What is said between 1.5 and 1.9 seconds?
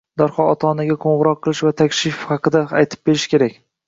va